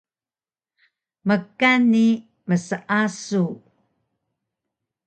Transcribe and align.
Mkan 1.27 1.81
ni 1.91 2.05
mseasug 2.47 3.51